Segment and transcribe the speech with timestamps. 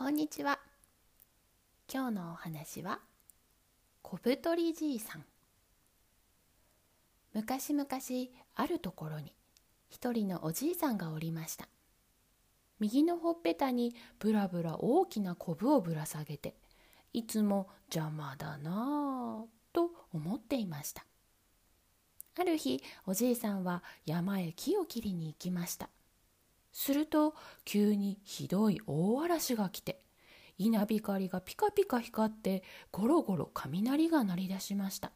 [0.00, 0.58] こんにちは。
[1.92, 3.00] 今日のお話は
[4.00, 5.24] 小太りじいさん。
[7.34, 7.86] 昔々
[8.54, 9.34] あるところに
[9.90, 11.68] 一人のおじいさんがおりました。
[12.78, 16.54] 右のほっぺたにぶらぶら大きなこぶをぶら下げて
[17.12, 21.04] いつも邪魔だなぁと思っていました。
[22.38, 25.90] ある日おじいさんは山へ木を切りに行きました。
[26.72, 27.34] すると
[27.64, 30.04] 急にひどい大嵐が来て
[30.58, 32.62] 稲光がピカピカ光って
[32.92, 35.12] ゴロゴロ雷が鳴り出しました。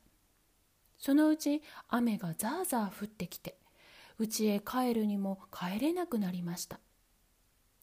[0.99, 3.59] そのうち雨がザーザー降ってきて
[4.19, 6.81] 家へ帰るにも帰れなくなりました。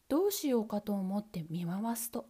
[0.08, 2.26] どうしようかと思って見回すと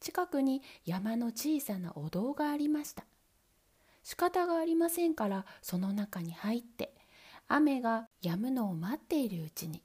[0.00, 3.04] 近くに山の小さなお堂がありました。
[4.02, 6.94] 仕方がありませんからその中に入って
[7.48, 9.82] 雨が止むのを待っているうちに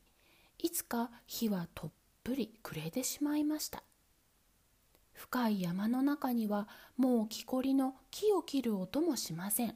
[0.61, 1.91] いつか火はとっ
[2.23, 3.81] ぷり暮れてしまいました。
[5.13, 9.75] 深い山の中にはもう木こりの木を切る音もしません。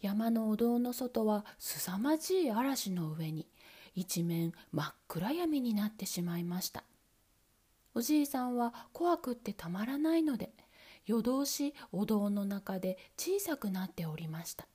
[0.00, 3.48] 山のお堂の外はすさまじい嵐の上に
[3.94, 6.84] 一面真っ暗闇になってしまいました。
[7.94, 10.50] おじいさんは怖くってたまらないので
[11.06, 14.66] 夜通しお堂の中で小さくなっておりました。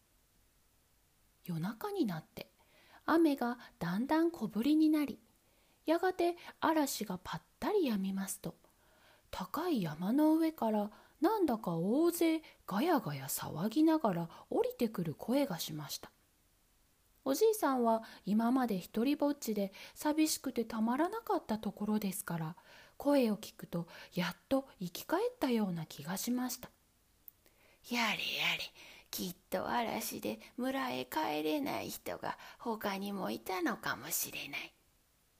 [1.45, 2.49] 夜中になって
[3.07, 5.17] 雨がだんだん小降りになり
[5.87, 8.53] やがて嵐がぱったりやみますと
[9.31, 16.11] 高い山の上からなんだか大勢ガヤガヤ騒ぎながら降りてくる声がしました。
[17.25, 22.55] おじいさんは今まで一りぼっちで寂しくてたまらなかったところですから
[22.95, 26.69] 声を聞くとやっと生き返ったような気がしました。
[27.89, 28.17] やれやれ
[29.17, 34.71] きっと嵐で村へ帰れない人が他にもいたのかもしれない。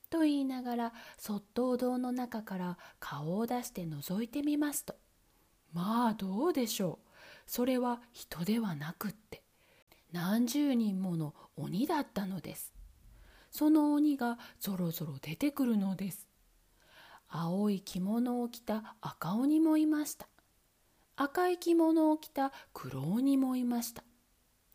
[0.10, 4.96] と言いながらそっとお堂の中から顔を出して覗いてみますと。
[5.74, 7.10] まあどうでしょう。
[7.46, 9.44] それは人ではなくって。
[10.12, 12.74] 何十人もの鬼だったのです。
[13.52, 16.28] その鬼がぞろぞろ出てくるのです。
[17.30, 20.28] 青い着物を着た赤鬼もいました。
[21.18, 24.04] 赤い着物を着た黒鬼もいました。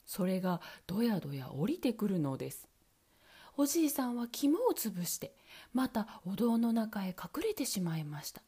[0.04, 2.68] それがどやどや降りてくるのです。
[3.56, 5.34] おじいさんは肝をつぶして
[5.72, 8.42] またお堂の中へ隠れてしまいました。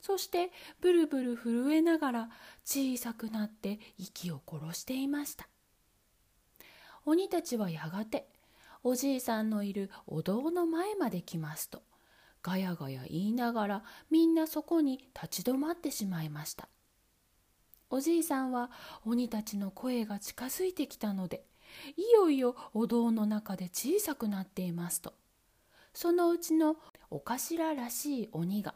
[0.00, 0.50] そして
[0.80, 2.28] ブルブル震えながら
[2.64, 5.48] 小さくなって息を殺していました。
[7.04, 8.28] 鬼たちはやがて
[8.84, 11.82] おじいさんのいるお堂の前まで来ますと
[12.42, 16.68] ガヤガヤ言いながらみんなそこに立ち止まってしまいました。
[17.92, 18.70] おじいさんは
[19.04, 21.44] 鬼たちの声が近づいてきたので
[21.98, 25.12] いよいよお堂の中で小さくなっていますと。
[25.92, 26.76] そのうちの
[27.10, 28.74] お頭らしい鬼が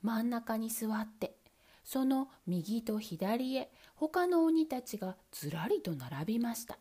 [0.00, 1.34] 真ん中に座って
[1.82, 6.78] その右と左へ他の鬼たちがずらりと並びました。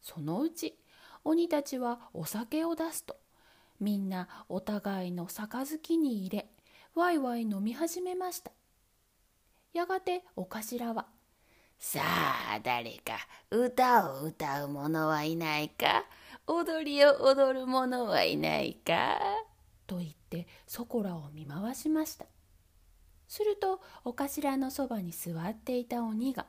[0.00, 0.78] そのうち
[1.22, 3.18] 鬼たちはお酒を出すと
[3.78, 6.46] みんなお互いの杯に入れ
[6.94, 8.52] ワイワイ飲み始めました。
[9.72, 11.06] やがてお頭は
[11.78, 13.16] 「さあ誰か
[13.50, 16.04] 歌を歌う者はいないか？
[16.46, 19.18] 踊りを踊る者はいないか」
[19.86, 22.26] と言ってそこらを見回しました。
[23.28, 26.46] するとお頭のそばに座っていた鬼が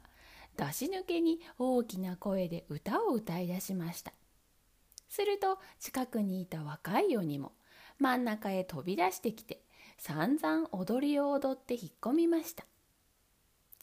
[0.58, 4.12] 出し抜けに大きな声で歌を歌い出しました。
[5.08, 7.54] すると近くにいた若い鬼も
[8.00, 9.64] 真ん中へ飛び出してきて
[9.98, 12.66] 散々踊りを踊って引っ込みました。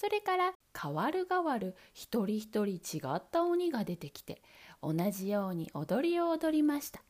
[0.00, 4.40] それから変わる変わる一人一人違った鬼が出てきて
[4.82, 7.02] 同じように踊りを踊りました。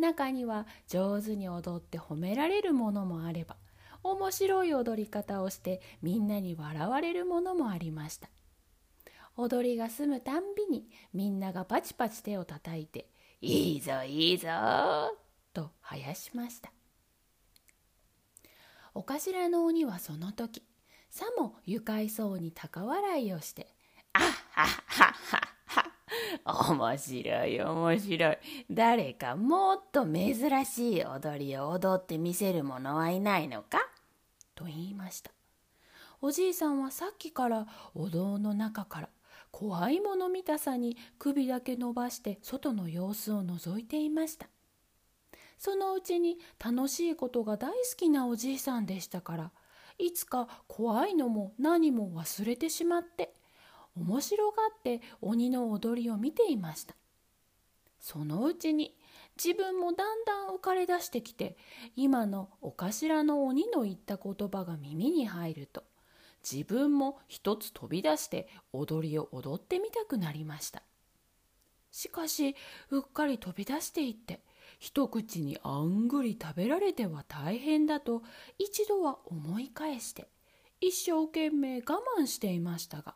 [0.00, 3.56] 中には上手に踊って褒められるものもあれば
[4.02, 8.28] 面白い踊り方をしてみんなに笑われるものもありました。
[9.36, 13.06] 踊りが済むたんびにみんながパチパチ手をたたいて
[13.40, 14.48] 「いいぞいいぞ」
[15.54, 16.72] と生やしました。
[18.92, 20.64] お頭の鬼はその時
[21.12, 23.68] さも愉快そうに高笑いをして
[24.14, 25.40] 「あっはっはっはっ
[26.46, 26.74] は。
[26.74, 28.38] 面白い面白い。
[28.70, 33.78] 誰かもっと珍しい踊りを踊ってみせる者はいないのか?」
[34.56, 35.30] と言いました。
[36.22, 39.10] おじいさんはさっきからお堂の中から
[39.50, 44.48] 怖いもの見たさに首だけ伸ばして外の様子を覗いていました。
[45.58, 49.52] そのうちに楽しいことが大好きなおじいさんでしたから
[49.98, 53.34] いつか怖いのも何も忘れてしまって
[53.94, 56.94] 面白がって鬼の踊りを見ていました。
[58.00, 58.96] そのうちに
[59.42, 61.56] 自分もだんだん浮かれ出してきて
[61.94, 65.84] 今のお頭の鬼の言った言葉が耳に入ると
[66.42, 70.82] 自分も一つ飛び出して踊りを踊ってみたくなりました。
[71.92, 72.56] しかし
[72.90, 74.40] うっかり飛び出していって
[74.82, 78.24] 一口にあんぐり食べられては大変だと
[78.58, 80.26] 一度は思い返して
[80.80, 83.14] 一生懸命我慢していましたが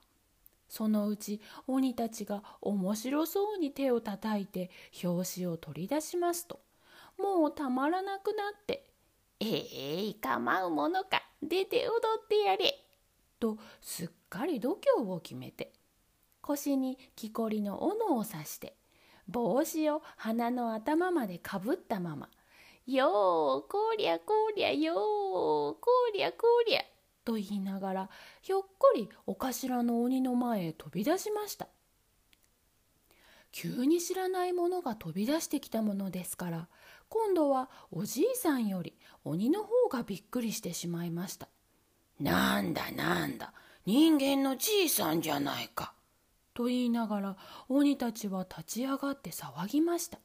[0.69, 4.71] そのうち鬼たちが面白そうに手をたたいて
[5.03, 6.61] 表紙を取り出しますと
[7.19, 8.89] もうたまらなくなって
[9.41, 12.81] 「ええ構うものか出て踊ってやれ」
[13.41, 15.73] とすっかり度胸を決めて
[16.43, 18.77] 腰に木こりの斧を刺して
[19.29, 22.31] 帽子を鼻の頭までかぶったまま
[22.87, 25.81] 「よーこりゃこりゃよーこ
[26.15, 26.85] りゃこりゃ」
[27.25, 31.69] と言いながらひょっこりお頭の鬼の前へ飛び出しました。
[33.53, 36.69] 急に知らないものが飛び出してきたものですから
[37.09, 41.49] 今度はおじいさんより鬼の方がびっくりしてしまいました。
[42.21, 43.55] なんだなんだ
[43.87, 45.96] 人間のじいさんじゃないか。
[46.57, 47.37] と言いながら
[47.69, 50.19] 鬼たちは立ち上がって騒ぎました。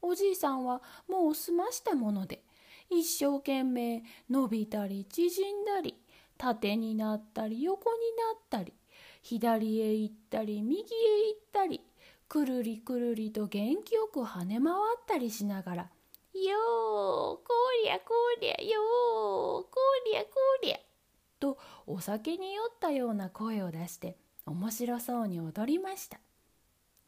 [0.00, 2.42] おじいさんはもう済ましたもので
[2.88, 5.94] 一生懸命伸びたり縮んだり
[6.38, 8.72] 縦になったり横になったり
[9.22, 11.80] 左へ行ったり右へ行ったり
[12.28, 15.82] くるりくるりと元気よく跳ね回ったりしながら
[16.32, 16.46] 「よー
[17.36, 17.44] こ
[17.84, 19.70] りゃこりゃよーこ
[20.06, 20.30] りゃこ
[20.62, 20.78] りゃ」
[21.38, 26.18] とお酒に酔ったような声を出して面白そうに踊りました。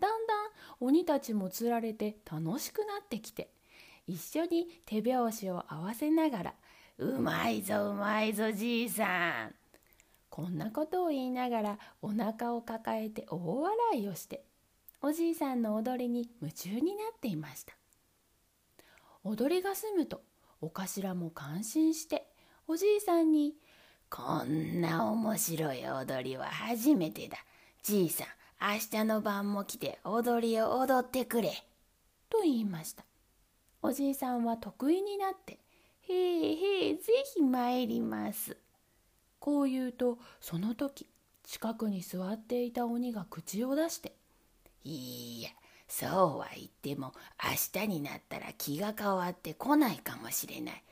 [0.01, 0.51] だんだん
[0.81, 3.51] 鬼たちもつられて楽しくなってきて
[4.07, 6.55] 一緒に手拍子を合わせながら
[6.99, 9.55] 「うまいぞうまいぞじいさん」
[10.29, 14.45] こんなことを言いながらお腹を抱えて大笑いをして
[15.01, 17.75] おじいさんの踊りに夢中になっていました。
[19.25, 20.23] 踊りが済むと
[20.61, 22.27] お頭も感心して
[22.67, 23.55] おじいさんに
[24.15, 27.39] こんな面白い踊りは初めてだ。
[27.83, 28.27] じいさん、
[28.61, 31.65] 明日の晩も来て踊りを踊ってくれ。
[32.29, 33.07] と言いました。
[33.81, 35.61] おじいさんは得意になって、
[36.03, 38.59] へえへえ、ぜひ参ります。
[39.41, 41.07] こう言うと、その時、
[41.45, 44.13] 近くに座っていた鬼が口を出して、
[44.85, 45.49] いいや、
[45.89, 50.83] そうは言っても明日になったら気が変わってこないかもしれない。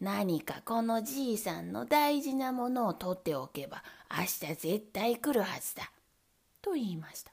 [0.00, 5.90] 何かこのじいさんの大事なものを取っておけば明日絶対来るはずだ。
[6.62, 7.32] と言いました。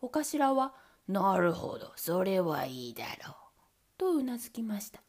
[0.00, 0.72] お頭は、
[1.08, 3.34] なるほど、それはいいだろう。
[3.98, 5.00] とうなずきました。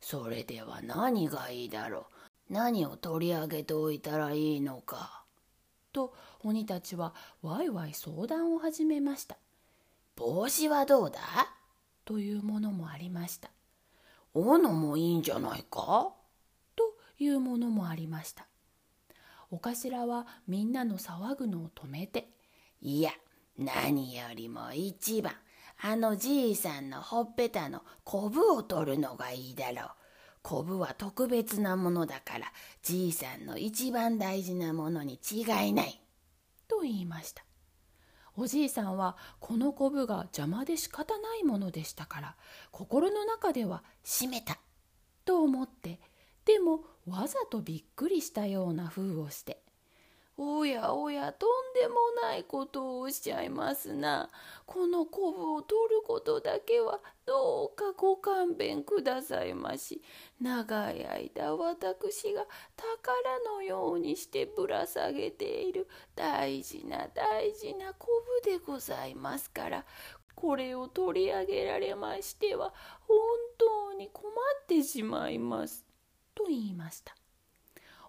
[0.00, 2.06] それでは何がいいだろ
[2.50, 2.52] う。
[2.52, 5.22] 何を取り上げておいたらいいのか。
[5.92, 6.12] と
[6.42, 9.36] 鬼たちはわいわい相談を始めました。
[10.16, 11.20] 帽子はどうだ？
[12.04, 13.50] というものもありました。
[14.34, 16.12] 斧もいいんじゃないか？
[16.76, 18.46] というものもありました。
[19.50, 22.28] お頭はみんなの騒ぐのを止めて、
[22.80, 23.12] いや、
[23.56, 25.32] 何よりも一番、
[25.80, 29.90] あのじいさんのほっぺたのこぶを取るのがいいだろう。
[30.42, 32.52] こぶは特別なものだから、
[32.82, 36.00] じいさんの一番大事なものに違いない。
[36.66, 37.44] と言いました。
[38.36, 42.36] おじいさんはこのこぶが邪魔で仕方ないものでしたから
[42.72, 44.58] 心の中では閉めた
[45.24, 46.00] と思って
[46.44, 49.63] でもわざとびっくりしたような風をして
[50.36, 54.30] おやおやとんでもないことをおっしゃいますな。
[54.66, 60.02] このコブを取ることだけはどうかご勘弁くださいまし。
[60.40, 63.16] 長い間私が宝
[63.56, 65.86] のようにしてぶら下げている
[66.16, 68.08] 大事な大事なコ
[68.42, 69.84] ブでございますから、
[70.34, 72.74] これを取り上げられましては
[73.06, 73.16] 本
[73.92, 75.84] 当に困ってしまいます。
[76.34, 77.14] と言いました。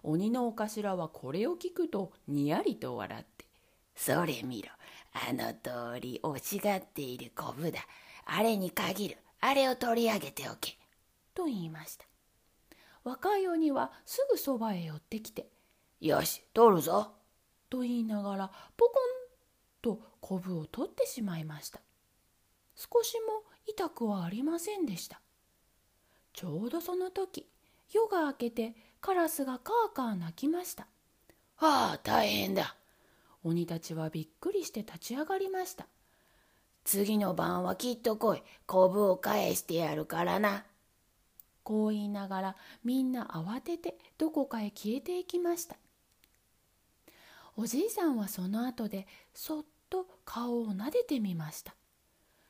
[0.08, 3.44] 鬼のお頭はこれを聞くとにやりと笑って
[3.96, 4.70] 「それ見ろ
[5.12, 7.80] あの通り欲しがっているコブだ。
[8.24, 9.18] あれに限る。
[9.40, 10.78] あれを取り上げておけ」
[11.34, 12.06] と言いました。
[13.02, 15.50] 若い鬼はすぐそばへ寄ってきて
[16.00, 17.12] 「よし取るぞ」
[17.68, 18.92] と言いながらポコン
[19.82, 21.80] とコブを取ってしまいました。
[22.76, 25.20] 少しも痛くはありませんでした。
[26.32, 27.50] ちょうどその時
[27.90, 30.86] 夜が明けてカラスがカーカー鳴きました。
[31.56, 32.76] はあ大変だ。
[33.44, 35.86] 鬼たちはびっくりして立ち上がりました。
[36.84, 38.42] 次の晩はきっと来い。
[38.66, 40.64] コブを返してやるからな。
[41.62, 45.76] こう言いながらみんな慌ててどこかへ消えていきました。
[47.58, 51.74] おじいさんはその後でそっと顔を撫でてみました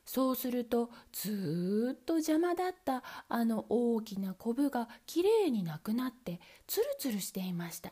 [0.07, 7.91] そうするとずっと邪魔だったあの大きなコブがきれいになくなってツルツルしていました。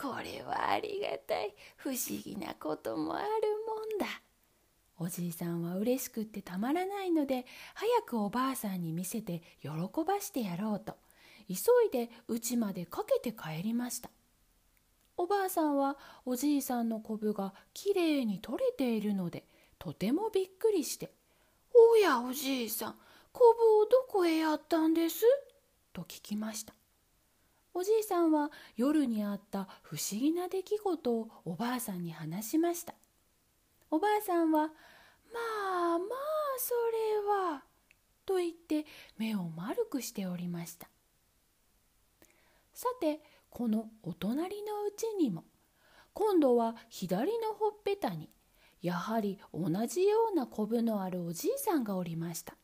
[0.00, 1.54] これはありがたい。
[1.76, 3.26] 不思議なこともある
[3.90, 4.06] もんだ。
[4.98, 9.70] おじいさんは嬉しくってたまらないので早くおばあさんに見せて喜
[10.06, 10.94] ばしてやろうと。
[11.48, 11.56] 急
[11.88, 14.08] いで家までかけて帰りました。
[15.16, 19.44] おばあさんはおじいさんのコブがきれいに取れているので
[19.82, 21.12] とてもびっくりして
[21.74, 23.00] 「おやおじいさん
[23.32, 25.24] コブをどこへやったんです?」
[25.92, 26.72] と聞きました。
[27.74, 32.94] おじいさんは夜にあった不思議な出来事をおばあさんに話しました。
[33.90, 34.68] おばあさんは
[35.34, 36.08] 「まあまあ
[36.58, 37.64] それは」
[38.24, 38.86] と言って
[39.16, 40.88] 目を丸くしておりました。
[42.72, 43.20] さて
[43.50, 45.44] このお隣のうちにも
[46.12, 48.30] 今度は左のほっぺたに
[48.82, 52.54] やはり同じようなコブのあるおじいさんがおりました。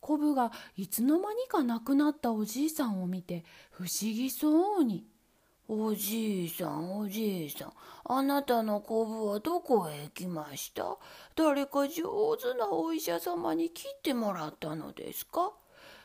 [0.00, 5.06] コブがいつの間にか亡くなったおじいさんを見て不思議そうに
[5.68, 7.72] 「おじいさんおじいさん
[8.04, 10.96] あなたのコブはどこへ行きました？
[11.34, 15.52] 誰か上手なお医者様に切ってもらったのですか？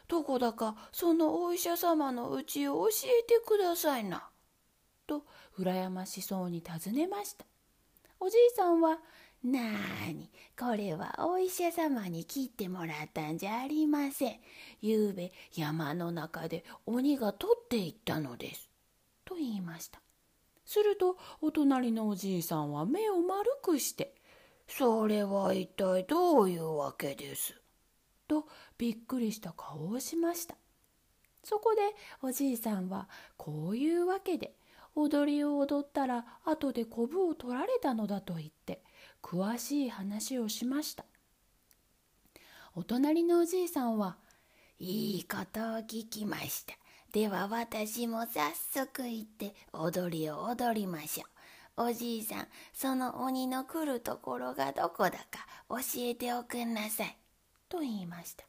[0.07, 4.27] どこだかそのお医者様のうちを教えてくださいな」
[5.07, 5.23] と
[5.57, 7.45] 羨ましそうに尋ねました。
[8.25, 9.01] おじいさんは
[9.43, 14.39] 「なーにこれはお医者様に切ってもらったんじゃありません。
[14.81, 18.69] ゆうべ山の中で鬼が取っていったのです」
[19.25, 20.01] と言いました
[20.63, 24.15] するとお隣のおじいさんは目を丸くして
[24.69, 27.59] 「それは一体どういうわけです?」
[28.29, 30.55] とびっくりした顔をしました
[31.43, 31.81] そこで
[32.21, 34.55] おじいさんはこういうわけで
[34.95, 38.83] 踊りを踊ったら後でコブを取られたのだと言って
[39.21, 41.05] 詳しい話をしました。
[42.75, 44.17] お隣のおじいさんは
[44.79, 46.75] 「いいことを聞きました。
[47.11, 51.25] では私も早速行って踊りを踊りましょ
[51.77, 51.87] う。
[51.89, 57.17] おじいさんその鬼の来るところがどこだか教えておくんなさい」
[57.69, 58.45] と言いました。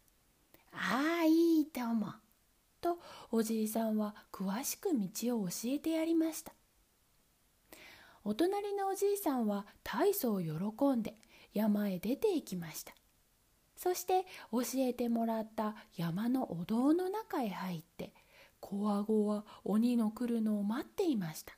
[0.72, 2.23] ああいいとも。
[2.84, 2.98] と
[3.32, 6.52] おじいさんは詳しく道を教えてやりました。
[8.24, 10.50] お隣のおじいさんは大層喜
[10.94, 11.14] んで
[11.54, 12.92] 山へ出て行きました。
[13.74, 18.12] そして教えてもらった山のお堂の中へ入って
[18.60, 21.54] こわごわ鬼の来るのを待っていました。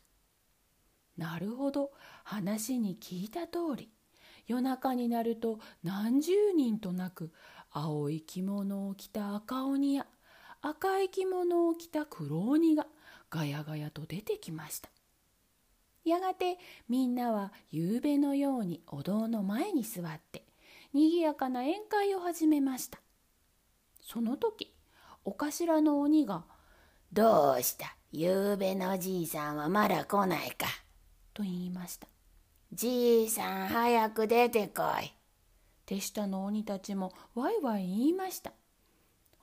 [1.16, 1.90] なるほど
[2.23, 3.90] 話に聞いた通り
[4.47, 7.33] 夜中になると何十人となく
[7.71, 10.06] 青い着物を着た赤鬼や
[10.63, 12.87] 赤い着物を着た黒鬼が
[13.31, 14.89] ガヤガヤと出てきました。
[16.05, 16.59] やがて
[16.89, 20.45] みんなは夕べのようにお堂の前に座って
[20.93, 23.01] にぎやかな宴会を始めました。
[24.01, 24.73] その時
[25.25, 26.45] お頭の鬼が
[27.13, 27.97] 「どうした？
[28.13, 30.67] 夕べのじいさんはまだ来ないか」
[31.35, 32.07] と言いました
[32.73, 35.13] 「じいさん早く出てこい」
[35.87, 38.53] 手下の鬼たちもワイワイ言いました。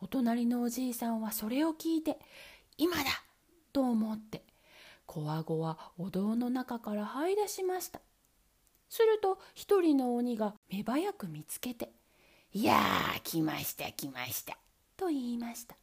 [0.03, 2.17] お隣のおじいさんはそれを聞いて
[2.77, 3.03] 今だ
[3.71, 4.43] と思って
[5.05, 8.01] こわごわお堂の中から這い出しました。
[8.89, 11.93] すると一人の鬼が目早く見つけて
[12.51, 14.57] 「いやー来ました来ました」
[14.97, 15.77] と言いました。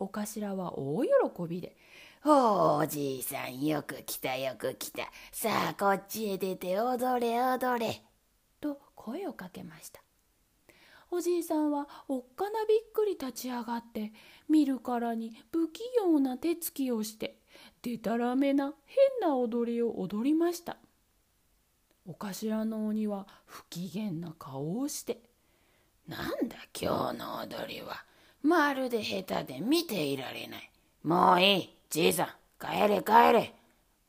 [0.00, 1.08] お頭は大喜
[1.48, 1.76] びで
[2.26, 5.12] 「おおじいさんよく来たよく来た。
[5.30, 8.02] さあこっちへ出て踊れ踊れ」
[8.60, 10.02] と声をかけました。
[11.10, 14.12] おじいさんはおっかなびっくり立ち上がって
[14.48, 17.38] 見るからに不器用な手つきをして
[17.82, 18.74] でたらめな
[19.20, 20.76] 変な踊りを踊りました。
[22.06, 25.20] お頭の鬼は不機嫌な顔をして
[26.08, 28.04] 「なんだ今日の踊りは。
[28.42, 30.70] まるで下手で見ていられない。
[31.02, 33.54] もういいじいさん帰れ帰れ。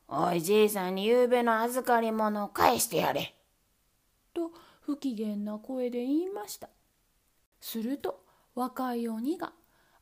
[0.08, 3.34] おいじいさんにゆうべの預かり物を返してやれ」
[4.32, 6.68] と不機嫌な声で言いました。
[7.60, 8.24] すると
[8.54, 9.52] 若い鬼が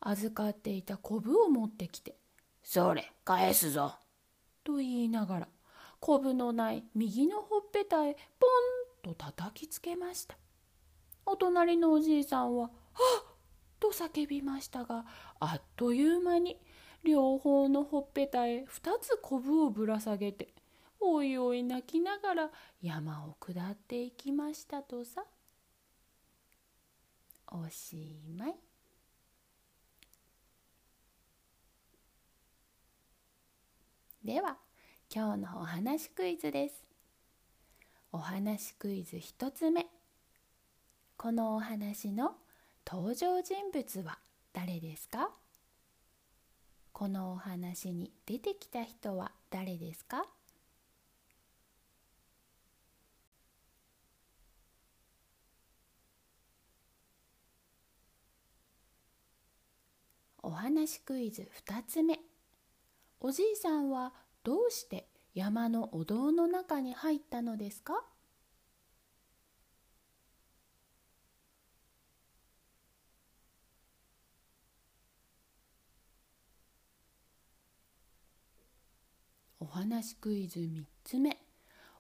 [0.00, 2.16] 預かっていたコブを持ってきて
[2.62, 3.94] 「それ返すぞ」
[4.64, 5.48] と言いながら
[6.00, 8.50] コブのない右のほっぺたへポン
[9.02, 10.36] と叩きつけました
[11.26, 13.36] お隣のおじいさんは「はっ!」
[13.80, 15.04] と叫びましたが
[15.40, 16.60] あっという間に
[17.02, 20.54] 両方のほっぺたへ2つコブをぶら下げて
[21.00, 22.50] おいおい泣きながら
[22.82, 25.24] 山を下っていきましたとさ
[27.50, 28.55] おしまい。
[34.23, 34.59] では
[35.14, 36.85] 今日のお話クイズです。
[38.12, 39.87] お話クイズ1つ目。
[41.17, 42.37] このお話の
[42.87, 44.19] 登場人物は
[44.52, 45.31] 誰ですか？
[46.93, 50.26] このお話に出てきた人は誰ですか？
[60.49, 62.21] お話クイズ2つ目。
[63.21, 68.02] おじいさんはどうして山のお堂の中に入ったのですか？
[79.61, 81.37] お話クイズ3つ目。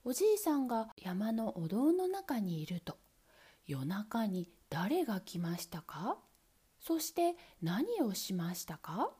[0.04, 2.96] おじいさんが山のお堂の中にいると
[3.66, 6.16] 夜中に誰が来ましたか？
[6.80, 9.10] そして何をしましたか？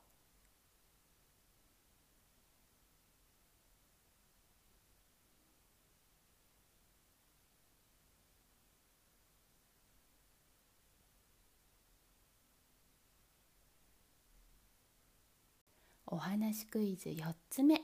[16.10, 17.82] お話クイズ4つ目。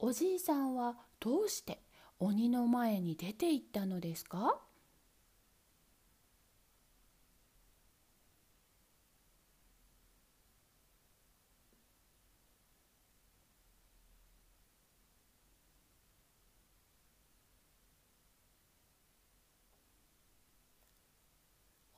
[0.00, 1.78] おじいさんはどうして
[2.18, 4.60] 鬼の前に出て行ったのですか？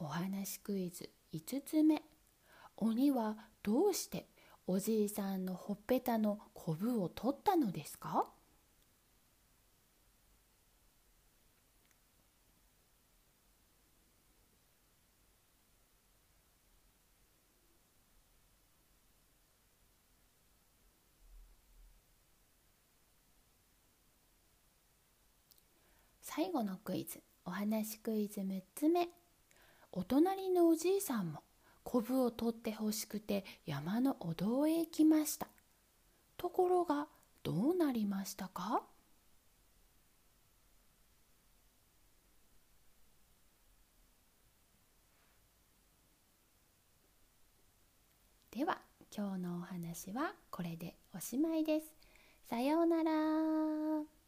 [0.05, 1.09] お話クイズ。
[1.33, 2.03] 5つ目。
[2.77, 4.27] 鬼はどうして
[4.67, 8.27] おじいさんのほっぺたのこぶを取ったのですか？
[26.21, 27.23] 最後のクイズ。
[27.47, 29.09] お話クイズ6つ目。
[29.97, 31.45] お隣のおじいさんも
[31.85, 35.47] こぶを取ってほしくて山のお堂へ行きました
[36.37, 37.07] ところが
[37.45, 38.83] どうなりましたか？
[48.51, 48.81] では
[49.17, 51.87] 今日のお話はこれでおしまいです。
[52.51, 54.24] さようなら。